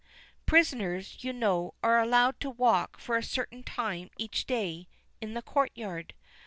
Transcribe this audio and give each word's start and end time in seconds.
Prisoners, 0.47 1.23
you 1.23 1.31
know, 1.31 1.75
are 1.83 1.99
allowed 2.01 2.39
to 2.39 2.49
walk 2.49 2.97
for 2.99 3.17
a 3.17 3.23
certain 3.23 3.61
time 3.63 4.09
each 4.17 4.47
day 4.47 4.87
in 5.21 5.35
the 5.35 5.43
courtyard. 5.43 6.15